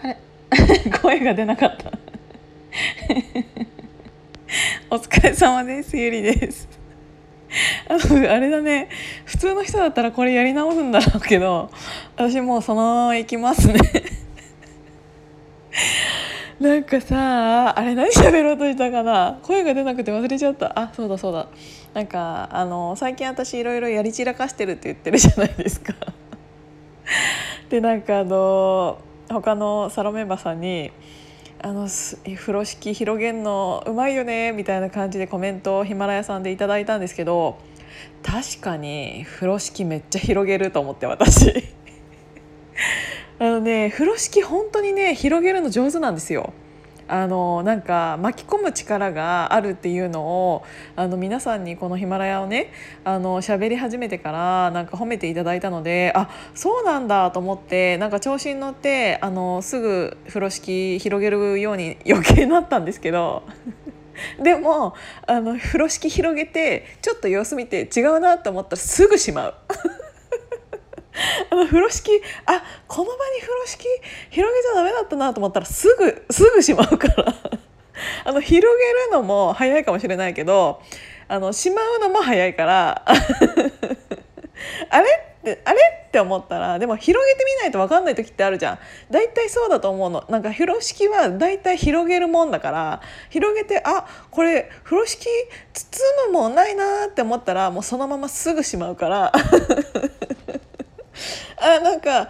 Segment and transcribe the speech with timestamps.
[0.00, 0.18] 疲れ。
[1.02, 1.92] 声が出なかった。
[4.90, 6.68] お疲れ様ですゆりです。
[7.88, 8.88] あ のあれだね。
[9.24, 11.70] 普通の人だったらこれやり直すんだろうけど
[12.16, 13.80] 私もうそのまま行きますね。
[16.60, 19.38] なんかさあれ何喋ろうとしたかな？
[19.42, 20.78] 声が出なくて忘れちゃった。
[20.78, 21.48] あそうだそうだ。
[21.94, 25.94] なんかあの最近私いろいろやり散らかしてるって言ってるじゃないですか。
[27.68, 28.98] でなんかあの
[29.28, 30.92] 他のサロメンバーさんに
[31.62, 37.58] 「あの風呂敷広げんのうまいよね」みたいな感じでコメントをヒマラヤさんでいただいたんですけど
[38.22, 41.64] 確かに風呂敷めっちゃ広げると思って私
[43.38, 46.52] あのね風呂敷本当にね広げるの上手なんですよ。
[47.08, 50.64] あのなんか巻き込む力があるっていうのを
[50.96, 52.72] あの皆さんにこのヒマラヤをね
[53.04, 63.42] あの喋り始めてからなんか褒めていただいたのであそうなんだと思ってなんか調子に乗ってあのすぐ風呂敷広げるように余計なったんですけど。
[64.42, 64.94] でも
[65.26, 69.54] あの風呂敷広げてちょっと様子見て違うなと思ったらすぐしまう。
[71.50, 72.10] あの風呂敷
[72.46, 73.86] あこの場に風呂敷
[74.30, 77.34] 広げちゃダメだったなと思ったらすぐすぐしまうから。
[78.24, 80.82] あの広げるのも早いかもしれないけど
[81.28, 83.02] あのしまうのも早いから。
[84.90, 85.06] あれ？
[85.40, 85.80] ってあれ？
[86.08, 88.78] って思ったらでも広げてみないと分かんない時ってあるじゃん。
[89.10, 90.24] 大体そうだと思うの。
[90.28, 95.26] なんか風呂敷は大体広げるもんだから広げてあこれ風呂敷
[95.72, 99.32] 包むもんないなって思ったらもうそのまますぐしまうから。
[101.56, 102.28] あなんか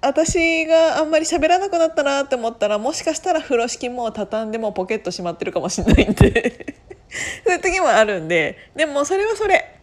[0.00, 6.76] 私があんまり喋らなくなったなって思ったらもしかしたら風呂敷も畳んでもポケットしまってるかもしれないんで
[7.44, 9.74] そういう時もあるんででもそれはそれ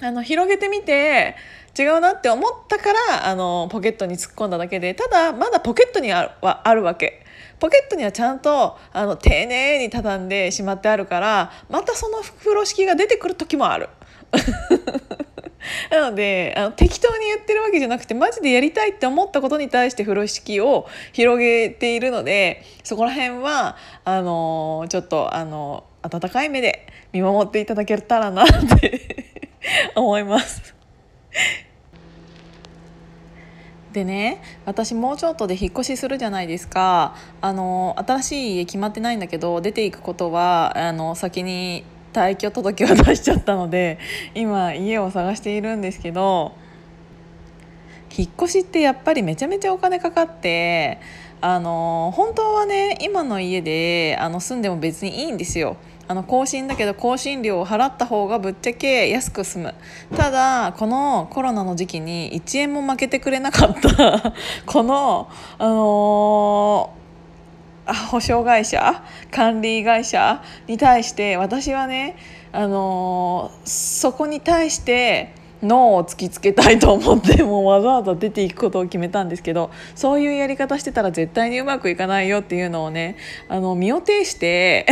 [0.00, 1.36] あの広げてみて
[1.78, 7.20] 違うなって思ったからあのポケットに突っ込んだだけでただまだポケットにはあるわけ。
[7.60, 13.88] ポケットにはちゃんとあの丁寧に畳んでしまってあるからまたその風呂敷が出てくる時もある。
[15.90, 28.46] なのであの適当に言ってるわけじゃなくてマジでやりたいって思ったことに対して風呂敷を広げているのでそこら辺はあのちょっとあの温かい目で見守っていただけたらなっ
[28.80, 29.36] て
[29.94, 30.74] 思います。
[33.92, 43.98] でね私もうちょっとで引っ越しするじゃないですかあの新しい家決まってないんだけど出ていくことはあの先に退去届を出しちゃったので
[44.34, 46.56] 今家を探しているんですけど
[48.16, 51.00] 引っ越しってやっぱりめちゃめちゃお金かかって
[51.40, 55.76] あの本当はね今の家であの住んでも別にいいんですよ。
[56.06, 59.74] あの更新だけど更新料を払った方がぶっちゃけ安く済む
[60.14, 64.34] ただこのコロナの時期に1円も負けてくれなかった
[64.66, 67.03] このあのー
[67.86, 72.16] 保証会社管理会社に対して私はね、
[72.52, 75.34] あのー、そこに対して
[75.64, 83.16] ノーを突きつけたいと思ってもうわざわざ出ていくことを決めたんですけどそういうやり方してたら絶対にうまくいかないよっていうのをね
[83.48, 84.86] あの身を挺して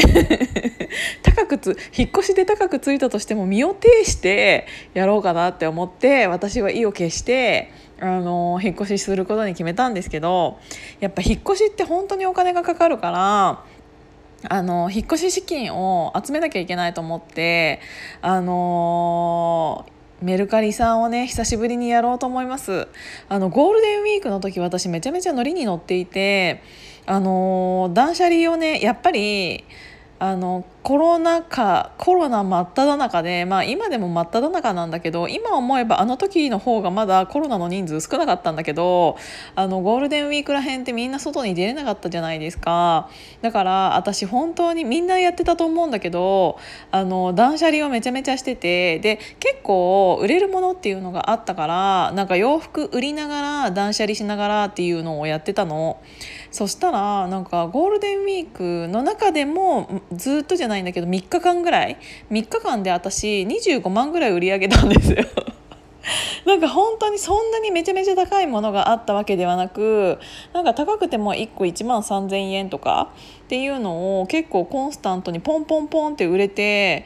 [1.22, 7.70] 高くつ引っ越しで高くついたとしても身を挺してやろうかなって思って私は意を決して
[8.02, 10.58] あの引っ越しすることに決めたんですけど
[10.98, 13.64] やっぱ引っ越しって本当にお金がかかるから
[14.48, 17.80] あの引っ越し資金を集めなきゃいけないと思って
[18.20, 19.86] あの
[20.20, 22.88] メルカリさんをね久しぶりにやろうと思います。
[23.28, 26.60] あのゴールデンウィークの時私めちゃめちゃノリに乗っていて
[27.06, 29.64] あの断捨離をねやっぱり
[30.18, 39.16] あのコロナ禍コロナ真っ只中で、まあ、今でも真っ只中なんだけど今思えばあの時の方がまだコロナの人数少なかったんだけど
[39.54, 43.08] あのゴールデンウィークらへんってみんな外に出れなかったじゃないですか
[43.42, 46.58] だから私本当にみんなやってたと思うんだけど
[46.90, 56.00] あの断捨離をめちゃめちゃしててで結構売れるものっていうのがあったからなんか洋服売りながら断捨離しながらっていうのをやってたの。
[56.52, 61.96] そしたらなんかゴールデンウィークの中でもずっとじゃないんだけど3日間ぐらい
[62.30, 65.24] ？3日間で私25万ぐらい売り上げたんですよ。
[66.46, 70.18] なんか本当にそんなにめちゃめちゃ高いものがあったわけではなく
[70.52, 73.10] なんか高くても1個1万3,000円とか
[73.44, 77.04] っていうのを結構コンスタントにポンポンポンって売れて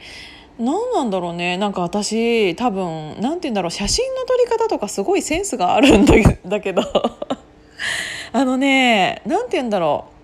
[0.59, 1.57] 何なんだろうね。
[1.57, 3.71] なんか私多分何て言うんだろう。
[3.71, 6.81] 写真の撮り方とかすごいセンスがあるんだけど。
[8.33, 10.16] あのね何て言うんだろう。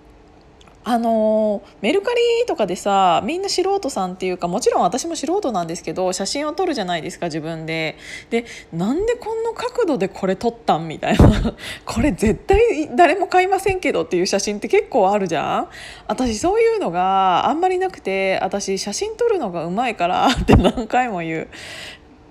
[0.85, 7.97] あのメルカリとかでさみんな素人さんっていうかもちろん私も素人なんですけど写真を撮るじゃないですか自分で。
[8.30, 11.53] でなんでこの角度でこれ撮ったんみたいな。
[11.85, 15.68] これ絶対誰も買いませんけどっていう写真って結構あるじゃん。
[16.07, 21.47] 私そういうのがあんまりなくて私写真撮るのがうまいからって何回も言う。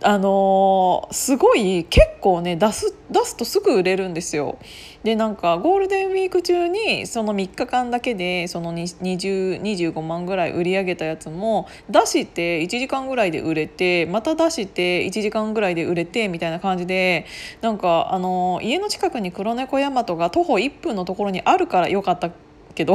[0.05, 4.59] あのー、すごい結構ね出す出すとすぐ売れるんですよ。
[5.03, 17.27] でなんかゴールデンウィーク中にその3日間だけでその2025万ぐらい売り上げたやつも出して1時間ぐらいで売れてまた出して1時間ぐらいで売れてみたいな感じで
[17.61, 22.31] なんかあのー、家の近くに黒猫大和が徒歩1分のところにあるからよかった
[22.75, 22.95] けど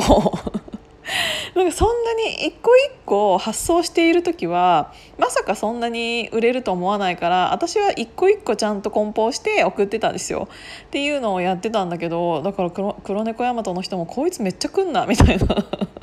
[1.57, 10.49] なんかそんなに一個一個発送している時はまさかそんなに売れると思わないから私は一個一個ちゃんと梱包して送ってたんですよ。
[10.85, 15.47] っていうのをやってたんだけどだから黒黒猫大和の人もこいつめっちゃ来んなみたいな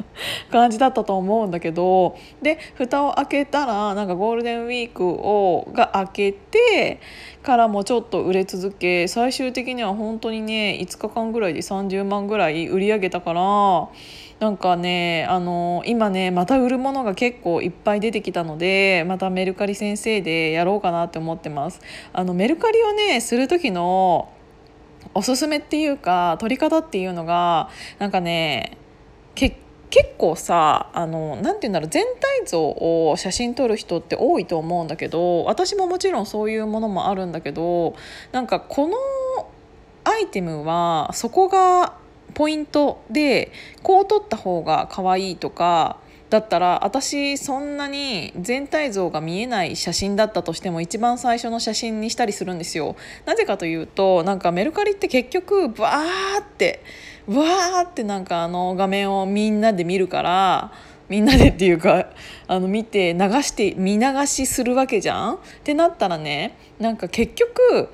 [0.51, 7.01] 感じだったと思うんだけどで蓋を開けたらなんかゴールデンウィークをが開けて
[7.43, 13.89] からもちょっと売れ続け最終的には本当にね5日間ぐらいで30万ぐらい売り上げたから
[14.45, 21.81] なんかねあの今ねまた売るものが結構いっぱい出てきたのでまたメルカリ先生でやろうかなって思ってます。
[22.13, 24.31] あのメルカリをねする時の
[25.15, 28.77] おすすめっていうか撮り方っていうのがなんかね
[29.35, 29.57] 結
[30.19, 37.97] 構さあのなて言うんだろう全体像を写真撮る人って多いと思うんだけど私ももちろんそういうものもあるんだけど
[38.33, 38.99] なんかこの
[40.05, 42.04] アイテムはそこが
[42.35, 43.53] ポイントで
[43.83, 45.99] こう撮った方が可愛いとか
[46.31, 52.97] だったら私そんなに全体像が見えない写真だったとしても一番最初の写真にしたりするんですよ。
[53.25, 56.83] なぜかというとなんかメルカリって結局バーって
[57.29, 60.73] わーってなんかあの画面をみんなで見るから
[61.09, 62.07] みんなでっていうか
[62.49, 65.35] あの見て流して見流しするわけじゃん？
[65.35, 67.91] ってなったらねなんか結局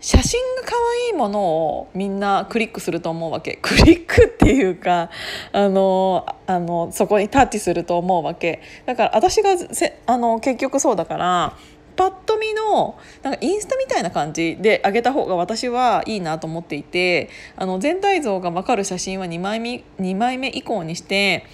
[0.00, 0.72] 写真が可
[1.08, 3.58] 愛いものをみんなクリックすると思うわけ。
[3.62, 5.10] クリックっていうか
[5.52, 8.60] あのあのそこにタッチすると思うわけ。
[8.86, 11.56] だから私がせあの結局そうだから
[11.96, 19.60] パッと見のなんかインスタみたいな感じで上げた方が私はいいなと思っていてあの全体像が分かる写真は2枚
[20.00, 21.44] ,2 枚目以降にして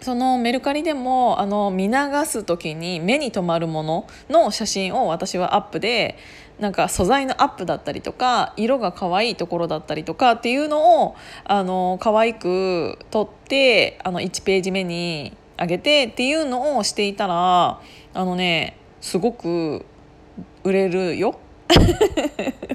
[0.00, 1.94] そのメルカリでもあの見流
[2.26, 6.18] す時に目に留まるものの写真を私はアップで
[6.58, 17.80] なんか素材のアップだったりとか色が可愛いところだったりとかっていうのをあの可愛く撮ってあの1ページ目に上げてっていうのをしていたら
[18.14, 19.84] あのねすごく
[20.64, 21.38] 売れるよ。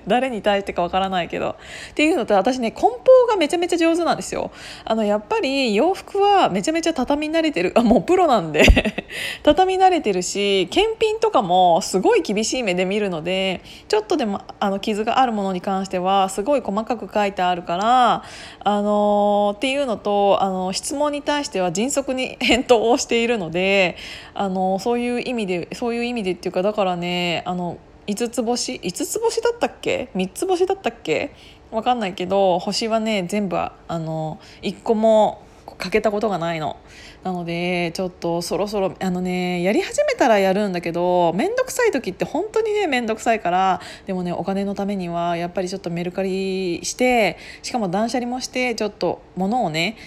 [0.08, 1.56] 誰に対してかわからないけど。
[1.92, 4.52] っていうのと私ね梱包がめちゃめちゃ上手なんですよ。
[4.86, 7.74] あのやっぱり洋服はめちゃめちゃ畳み慣れてる。
[7.76, 8.64] あもうプロなんで。
[9.44, 18.24] 畳み慣れてるし検品とかもすごい厳しい目で見るのでちょっとでもあの傷があるものに関してはすごい細かく書いてあるから
[18.64, 23.98] あのー、っていうのとあの質問に対しては迅速に返答をしているので
[24.34, 27.78] あのそういう意味でそういう意味でっていうかだからねあの
[28.08, 31.34] 5つ星？5つ星だったっけ？3つ星だったっけ？
[31.72, 35.46] 分かんないけど星はね全部あの1個も
[35.78, 36.78] かけたことがないの。
[37.24, 49.98] なのでちょっとそろそろあのねやり始めたらやるんだけど面倒くさい時って本当にね面倒くさいからでもねお金のためにはやっぱりちょっとメルカリしてしかも断捨離もしてちょっと物をね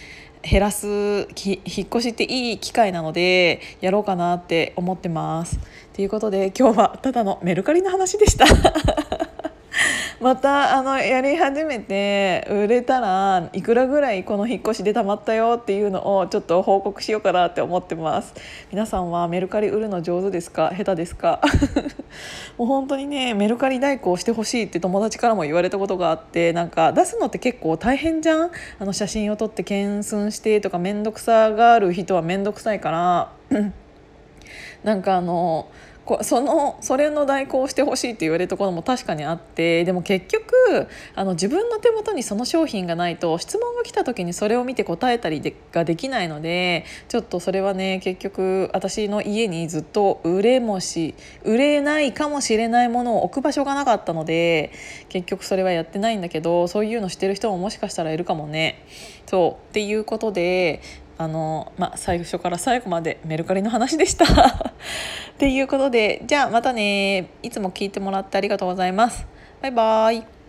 [0.48, 1.28] 減らす引っ
[1.88, 5.58] 越しっていい機会なのでやろうかなって思ってます。
[5.94, 8.44] ということで今日はただのメルカリの話でした。
[10.24, 18.32] またあのやり始めて売れたらいくらぐらいこの引っ越しでたまったよっていうのをちょっと報告しようかなって思ってます。
[18.70, 20.72] 皆さんはメルカリ売るの上手ですか？
[20.74, 21.42] 下手ですか？
[22.56, 28.50] もう本当にねメルカリ代行してほしいって友達からも言われたことがあってなんか出すのって結構大変じゃん？
[28.78, 33.28] あの写真を撮って検寸してとか面倒くさがある人は面倒くさいから。
[34.84, 35.66] なんかあの
[36.04, 54.72] こそのそれの代行をしてほしいって言われるところも確かにあってでも結局あの自分の手元にその商品がないと質問が来た時にそれを見て答えたりでができないのでちょっとそれはね結局私の家にずっと売れもし売れないかもしれないものを置く場所がなかったので
[55.08, 58.84] 結局それはやってないんだけどそういうのしてる人ももしかしたらいるかもね。
[59.26, 60.82] そうっていうことで
[61.16, 64.24] あの、まあ、最初から最後までメルカリの話でした。
[64.24, 69.26] っていうことでじゃあまたねいつも聞いてもらってありがとうございます。
[69.60, 70.43] バイバーイ